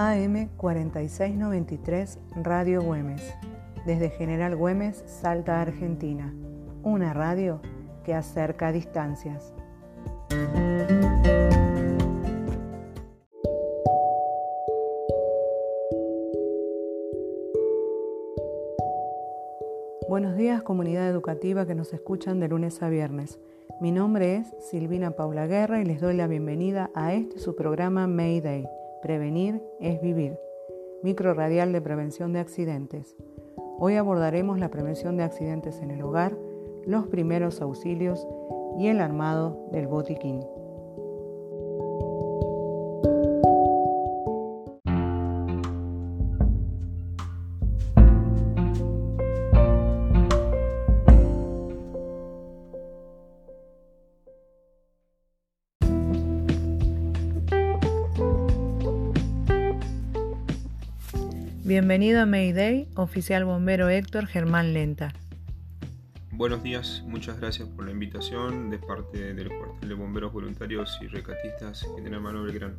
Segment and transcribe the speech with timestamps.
[0.00, 3.34] AM 4693 Radio Güemes,
[3.84, 6.32] desde General Güemes, Salta, Argentina.
[6.84, 7.60] Una radio
[8.04, 9.52] que acerca distancias.
[20.08, 23.40] Buenos días comunidad educativa que nos escuchan de lunes a viernes.
[23.80, 28.06] Mi nombre es Silvina Paula Guerra y les doy la bienvenida a este su programa
[28.06, 28.68] Mayday
[29.02, 30.36] Prevenir es vivir.
[31.04, 33.14] Micro radial de prevención de accidentes.
[33.78, 36.36] Hoy abordaremos la prevención de accidentes en el hogar,
[36.84, 38.26] los primeros auxilios
[38.76, 40.40] y el armado del botiquín.
[61.68, 65.12] Bienvenido a Mayday, oficial bombero Héctor Germán Lenta.
[66.30, 71.08] Buenos días, muchas gracias por la invitación de parte del cuartel de bomberos voluntarios y
[71.08, 72.76] recatistas General Manuel Belgrano.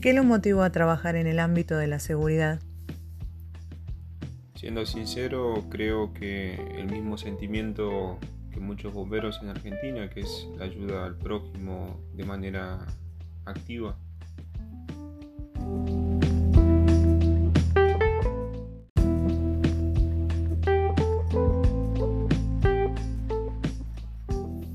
[0.00, 2.58] ¿Qué lo motivó a trabajar en el ámbito de la seguridad?
[4.56, 8.18] Siendo sincero, creo que el mismo sentimiento
[8.54, 12.86] que muchos bomberos en Argentina, que es la ayuda al prójimo de manera
[13.44, 13.96] activa.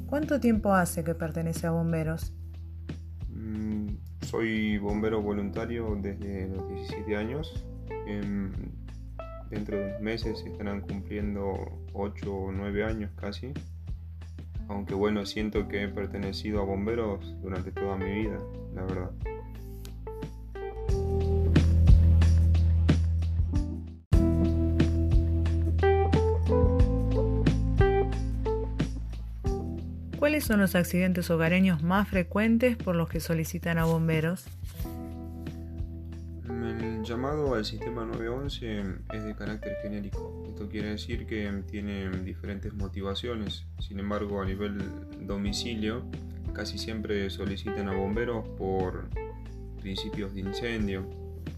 [0.08, 2.34] ¿Cuánto tiempo hace que pertenece a bomberos?
[3.30, 3.88] Mm,
[4.22, 7.66] soy bombero voluntario desde los 17 años.
[9.50, 13.54] Dentro de unos meses estarán cumpliendo 8 o 9 años casi
[14.70, 18.38] aunque bueno, siento que he pertenecido a bomberos durante toda mi vida,
[18.76, 19.12] la verdad.
[30.20, 34.46] ¿Cuáles son los accidentes hogareños más frecuentes por los que solicitan a bomberos?
[36.64, 38.84] El llamado al sistema 911
[39.14, 40.44] es de carácter genérico.
[40.50, 43.66] Esto quiere decir que tiene diferentes motivaciones.
[43.80, 44.78] Sin embargo, a nivel
[45.22, 46.04] domicilio,
[46.54, 49.08] casi siempre solicitan a bomberos por
[49.80, 51.10] principios de incendio.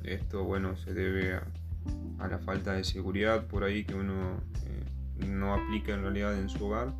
[0.04, 5.56] Esto, bueno, se debe a, la falta de seguridad por ahí que uno eh, no
[5.56, 6.94] aplica en realidad en su hogar.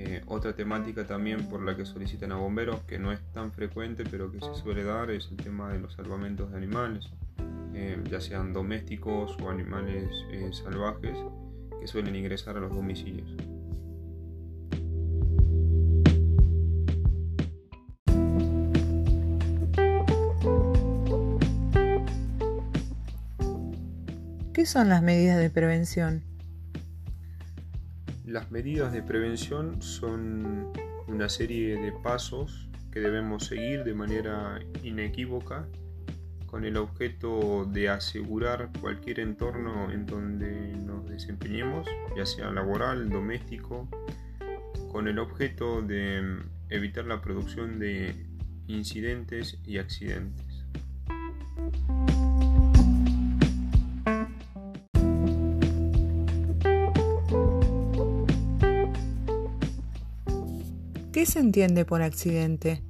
[0.00, 4.04] Eh, otra temática también por la que solicitan a bomberos, que no es tan frecuente,
[4.08, 7.10] pero que se suele dar, es el tema de los salvamentos de animales.
[7.74, 11.18] Eh, ya sean domésticos o animales eh, salvajes
[11.80, 13.28] que suelen ingresar a los domicilios.
[24.52, 26.22] ¿Qué son las medidas de prevención?
[28.28, 30.70] Las medidas de prevención son
[31.06, 35.66] una serie de pasos que debemos seguir de manera inequívoca
[36.44, 41.86] con el objeto de asegurar cualquier entorno en donde nos desempeñemos,
[42.18, 43.88] ya sea laboral, doméstico,
[44.92, 48.26] con el objeto de evitar la producción de
[48.66, 50.47] incidentes y accidentes.
[61.18, 62.80] ¿Qué se entiende por accidente?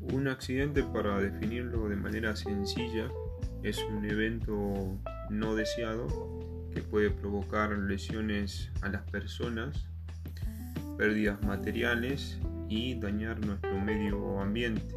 [0.00, 3.06] Un accidente, para definirlo de manera sencilla,
[3.62, 4.98] es un evento
[5.28, 6.06] no deseado
[6.72, 9.84] que puede provocar lesiones a las personas,
[10.96, 14.96] pérdidas materiales y dañar nuestro medio ambiente.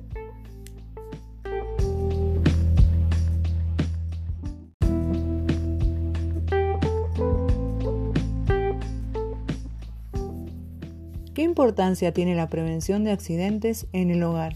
[11.35, 14.55] ¿Qué importancia tiene la prevención de accidentes en el hogar?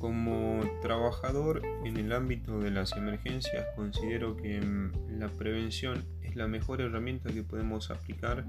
[0.00, 6.48] Como trabajador en el ámbito de las emergencias, considero que mm, la prevención es la
[6.48, 8.46] mejor herramienta que podemos aplicar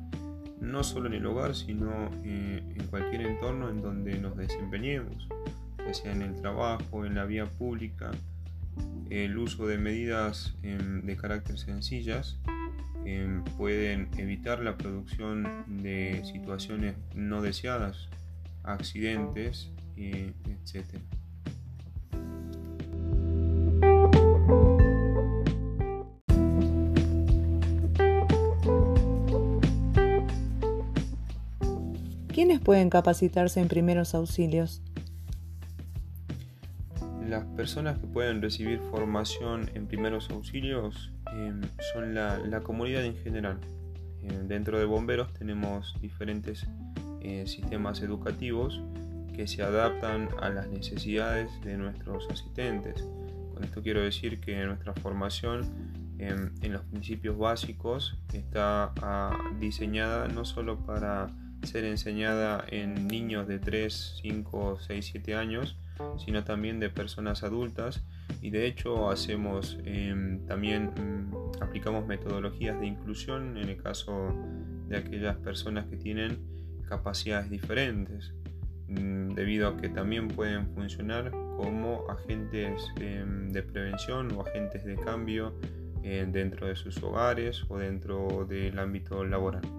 [0.61, 1.91] no solo en el hogar, sino
[2.23, 5.27] eh, en cualquier entorno en donde nos desempeñemos,
[5.85, 8.11] ya sea en el trabajo, en la vía pública,
[9.09, 12.39] el uso de medidas em, de carácter sencillas
[13.05, 18.09] Em, pueden evitar la producción de situaciones no deseadas,
[18.63, 20.85] accidentes, eh, etc.
[32.27, 34.81] ¿Quiénes pueden capacitarse en primeros auxilios?
[37.29, 41.61] Las personas que pueden recibir formación en primeros auxilios em,
[41.93, 43.59] son la, comunidad en general.
[44.23, 46.65] Em, dentro de bomberos tenemos diferentes
[47.21, 48.81] eh, sistemas educativos
[49.35, 53.05] que se adaptan a las necesidades de nuestros asistentes.
[53.53, 55.69] Con esto quiero decir que nuestra formación
[56.17, 61.27] en, los principios básicos está ah, diseñada no solo para
[61.61, 65.77] ser enseñada en niños de 3, 5, 6, 7 años,
[66.17, 68.03] sino también de personas adultas
[68.41, 74.33] y de hecho hacemos em, también mm, aplicamos metodologías de inclusión en el caso
[74.87, 76.37] de aquellas personas que tienen
[76.87, 78.33] capacidades diferentes
[78.87, 84.95] mm, debido a que también pueden funcionar como agentes em, de prevención o agentes de
[84.95, 85.53] cambio
[86.03, 89.78] eh, dentro de sus hogares o dentro del ámbito laboral.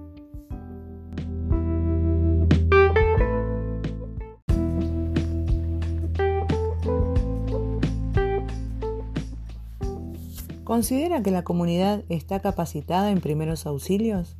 [10.70, 14.36] ¿Considera que la comunidad está capacitada en primeros auxilios?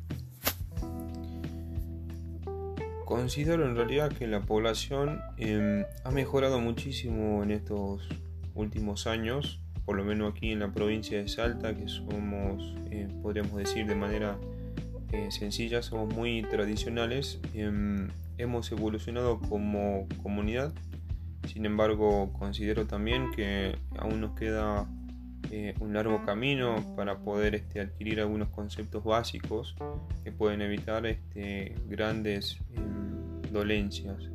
[3.03, 8.07] Considero en realidad que la población em, ha mejorado muchísimo en estos
[8.55, 13.57] últimos años, por lo menos aquí en la provincia de Salta, que somos, eh, podríamos
[13.57, 14.37] decir de manera
[15.11, 18.07] eh, sencilla, somos muy tradicionales, em,
[18.37, 20.71] hemos evolucionado como comunidad,
[21.45, 24.87] sin embargo considero también que aún nos queda
[25.53, 29.75] eh, un largo camino para poder este, adquirir algunos conceptos básicos
[30.23, 34.29] que pueden evitar este, grandes em, dolencias.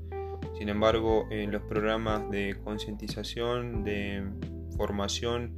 [0.59, 4.25] Sin embargo, en los programas de concientización, de
[4.77, 5.57] formación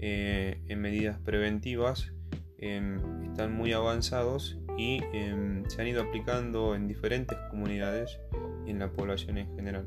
[0.00, 2.12] eh, en medidas preventivas
[2.58, 8.18] em, están muy avanzados y em, se han ido aplicando en diferentes comunidades
[8.66, 9.86] y en la población en general.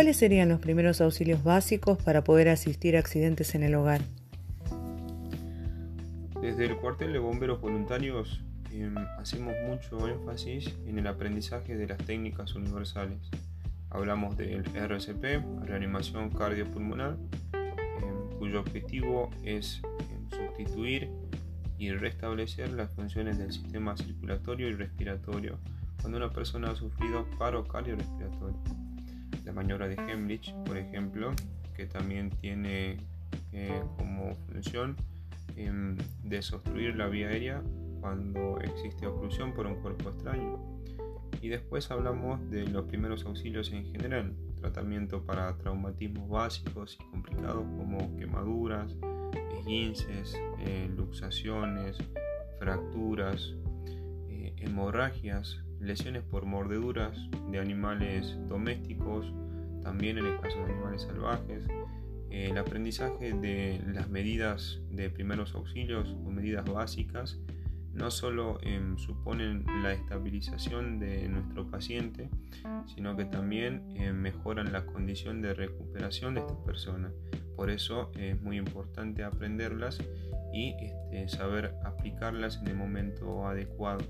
[0.00, 4.00] ¿Cuáles serían los primeros auxilios básicos para poder asistir a accidentes en el hogar?
[6.40, 8.42] Desde el cuartel de bomberos voluntarios
[8.72, 13.18] em, hacemos mucho énfasis en el aprendizaje de las técnicas universales.
[13.90, 17.18] Hablamos del RCP, reanimación cardiopulmonar,
[17.52, 21.10] em, cuyo objetivo es em, sustituir
[21.76, 25.58] y restablecer las funciones del sistema circulatorio y respiratorio
[26.00, 28.79] cuando una persona ha sufrido paro cardiorrespiratorio
[29.44, 31.32] la maniobra de Hemlich, por ejemplo,
[31.76, 32.98] que también tiene
[33.52, 34.96] eh, como función
[35.56, 37.62] em, desobstruir la vía aérea
[38.00, 40.58] cuando existe oclusión por un cuerpo extraño.
[41.42, 47.64] Y después hablamos de los primeros auxilios en general, tratamiento para traumatismos básicos y complicados
[47.78, 48.94] como quemaduras,
[49.58, 51.96] esguinces, eh, luxaciones,
[52.58, 53.54] fracturas,
[54.28, 57.18] eh, hemorragias, lesiones por mordeduras
[57.50, 59.32] de animales domésticos,
[59.82, 61.66] también en el caso de animales salvajes,
[62.30, 67.38] el aprendizaje de las medidas de primeros auxilios o medidas básicas
[67.92, 72.30] no solo em, suponen la estabilización de nuestro paciente,
[72.94, 77.10] sino que también em, mejoran la condición de recuperación de esta persona.
[77.56, 79.98] Por eso es muy importante aprenderlas
[80.52, 84.04] y este, saber aplicarlas en el momento adecuado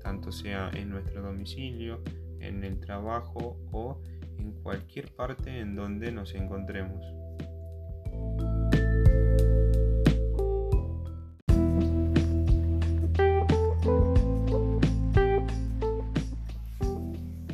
[0.00, 2.02] tanto sea en nuestro domicilio,
[2.40, 4.00] en el trabajo o
[4.38, 7.04] en cualquier parte en donde nos encontremos.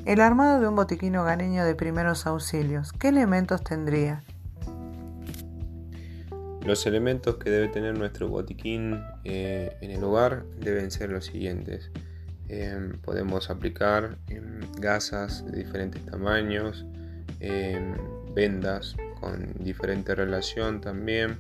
[0.06, 4.22] El armado de un botiquín hogareño de primeros auxilios, ¿qué elementos tendría?
[6.64, 11.90] Los elementos que debe tener nuestro botiquín eh, en el hogar deben ser los siguientes.
[12.48, 16.84] Em, podemos aplicar em, gasas de diferentes tamaños,
[17.40, 17.94] em,
[18.34, 21.38] vendas con diferente relación también,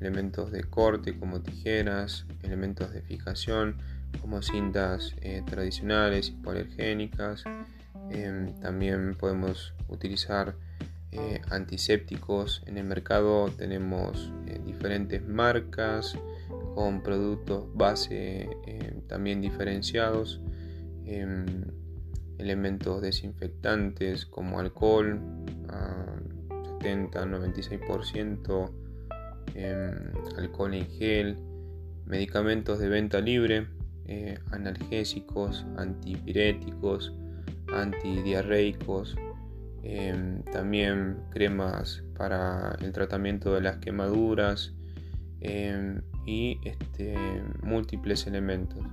[0.00, 3.76] elementos de corte como tijeras, elementos de fijación
[4.20, 7.44] como cintas eh, tradicionales y polergénicas.
[8.60, 10.54] también podemos utilizar
[11.12, 12.62] eh, antisépticos.
[12.66, 16.18] En el mercado tenemos eh, diferentes marcas
[16.78, 20.40] con productos base eh, también diferenciados,
[21.06, 21.44] em,
[22.38, 25.20] elementos desinfectantes como alcohol
[25.70, 26.14] a
[26.78, 28.72] 70-96%,
[29.56, 29.90] em,
[30.36, 31.36] alcohol en gel,
[32.06, 33.66] medicamentos de venta libre,
[34.06, 37.12] eh, analgésicos, antipiréticos,
[37.74, 39.16] antidiarreicos,
[39.82, 44.76] em, también cremas para el tratamiento de las quemaduras
[45.40, 47.16] em, y este,
[47.62, 48.84] múltiples elementos.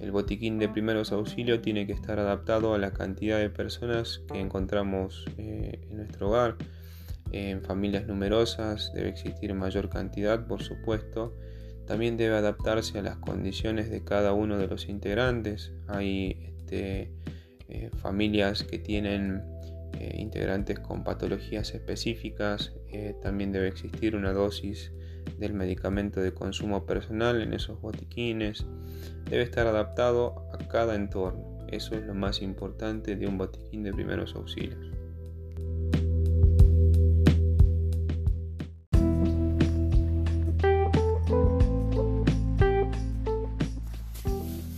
[0.00, 4.40] El botiquín de primeros auxilios tiene que estar adaptado a la cantidad de personas que
[4.40, 6.56] encontramos eh, en nuestro hogar.
[7.30, 11.32] En familias numerosas debe existir mayor cantidad, por supuesto.
[11.86, 15.72] También debe adaptarse a las condiciones de cada uno de los integrantes.
[15.86, 17.12] Hay este,
[17.68, 19.44] eh, familias que tienen
[19.92, 22.72] eh, integrantes con patologías específicas.
[23.22, 24.90] también debe existir una dosis
[25.38, 28.66] del medicamento de consumo personal en esos botiquines.
[29.28, 31.66] Debe estar adaptado a cada entorno.
[31.68, 34.94] Eso es lo más importante de un botiquín de primeros auxilios.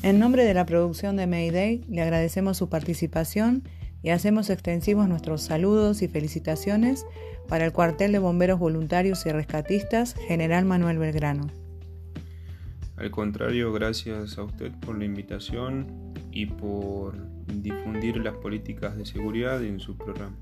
[0.06, 3.64] En nombre de la producción de Mayday, le agradecemos su participación
[4.06, 7.04] y hacemos extensivos nuestros saludos y felicitaciones
[7.48, 11.48] para el cuartel de bomberos voluntarios y rescatistas General Manuel Belgrano.
[12.96, 15.88] Al contrario, gracias a usted por la invitación
[16.30, 17.16] y por
[17.48, 20.36] difundir las políticas de seguridad en su programa.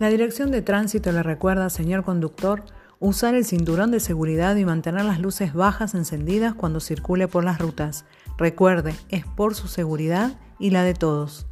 [0.00, 2.64] La Dirección de Tránsito le recuerda, señor conductor,
[3.00, 7.58] usar el cinturón de seguridad y mantener las luces bajas encendidas cuando circule por las
[7.58, 8.06] rutas.
[8.38, 11.46] Recuerde, es por su seguridad y la de todos.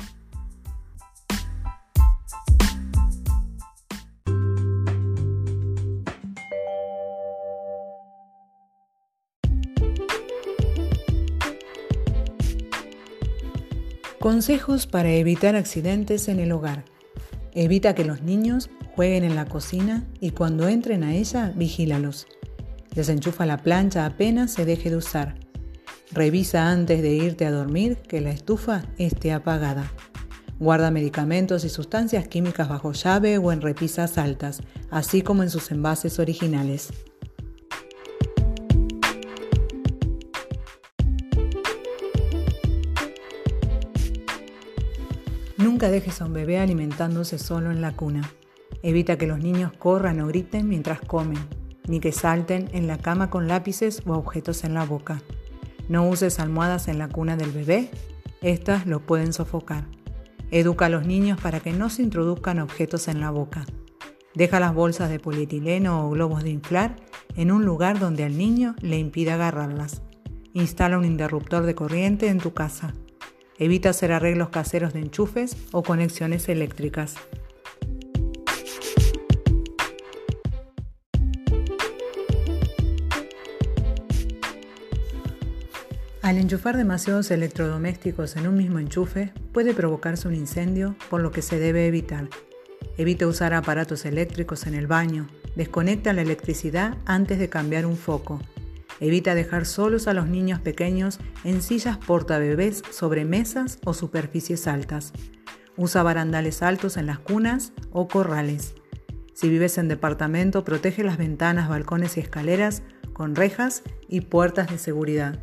[14.18, 16.84] Consejos para evitar accidentes en el hogar.
[17.60, 22.28] Evita que los niños jueguen en la cocina y cuando entren a ella, vigílalos.
[22.94, 25.34] Desenchufa la plancha apenas se deje de usar.
[26.12, 29.90] Revisa antes de irte a dormir que la estufa esté apagada.
[30.60, 34.60] Guarda medicamentos y sustancias químicas bajo llave o en repisas altas,
[34.92, 36.90] así como en sus envases originales.
[45.78, 48.28] Nunca dejes a un bebé alimentándose solo en la cuna.
[48.82, 51.38] Evita que los niños corran o griten mientras comen,
[51.87, 55.23] ni que salten en la cama con lápices o objetos en la boca.
[55.88, 57.90] No uses almohadas en la cuna del bebé,
[58.42, 59.85] estas lo pueden sofocar.
[60.50, 63.64] Educa a los niños para que no se introduzcan objetos en la boca.
[64.35, 66.97] Deja las bolsas de polietileno o globos de inflar
[67.37, 70.02] en un lugar donde al niño le impida agarrarlas.
[70.54, 72.94] Instala un interruptor de corriente en tu casa.
[73.58, 77.16] Evita hacer arreglos caseros de enchufes o conexiones eléctricas.
[86.22, 91.42] Al enchufar demasiados electrodomésticos en un mismo enchufe puede provocarse un incendio, por lo que
[91.42, 92.28] se debe evitar.
[92.98, 95.26] Evita usar aparatos eléctricos en el baño.
[95.56, 98.40] Desconecta la electricidad antes de cambiar un foco.
[99.00, 105.12] Evita dejar solos a los niños pequeños en sillas portabebés sobre mesas o superficies altas.
[105.76, 108.74] Usa barandales altos en las cunas o corrales.
[109.34, 114.78] Si vives en departamento, protege las ventanas, balcones y escaleras con rejas y puertas de
[114.78, 115.38] seguridad.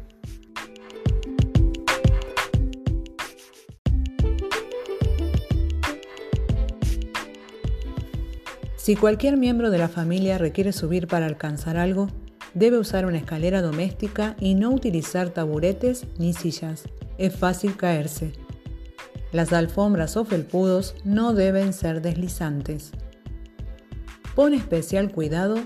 [8.76, 12.08] Si cualquier miembro de la familia requiere subir para alcanzar algo,
[12.56, 16.84] Debe usar una escalera doméstica y no utilizar taburetes ni sillas.
[17.18, 18.32] Es fácil caerse.
[19.34, 22.92] Las alfombras o felpudos no deben ser deslizantes.
[24.36, 25.58] Pon especial cuidado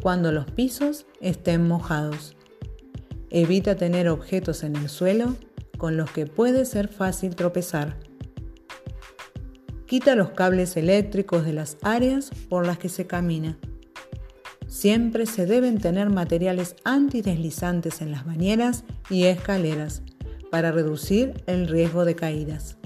[0.00, 2.34] cuando los pisos estén mojados.
[3.28, 5.36] Evita tener objetos en el suelo
[5.76, 7.96] con los que puede ser fácil tropezar.
[9.84, 13.58] Quita los cables eléctricos de las áreas por las que se camina.
[14.68, 20.02] Siempre se deben tener materiales antideslizantes en las bañeras y escaleras
[20.50, 22.76] para reducir el riesgo de caídas.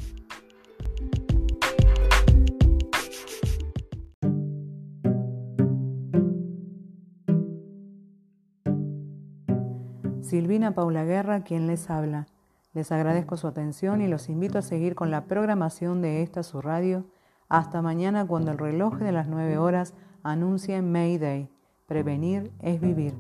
[10.20, 12.28] Silvina Paula Guerra, quien les habla.
[12.74, 16.62] Les agradezco su atención y los invito a seguir con la programación de esta su
[16.62, 17.04] radio
[17.48, 21.50] hasta mañana cuando el reloj de las 9 horas anuncie Mayday.
[21.92, 23.12] Prevenir es vivir.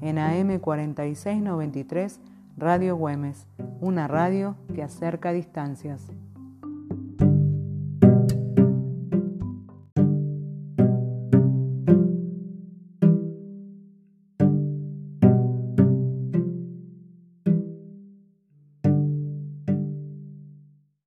[0.00, 2.20] En AM 4693,
[2.56, 3.46] Radio Güemes,
[3.82, 6.10] una radio que acerca distancias.